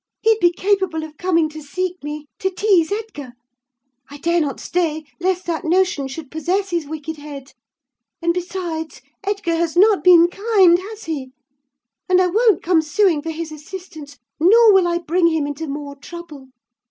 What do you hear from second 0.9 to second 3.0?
of coming to seek me, to tease